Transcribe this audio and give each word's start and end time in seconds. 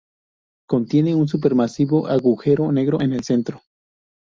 Contiene 0.67 1.13
un 1.13 1.27
supermasivo 1.27 2.07
agujero 2.07 2.71
negro 2.71 3.01
en 3.01 3.13
el 3.13 3.23
centro. 3.23 3.61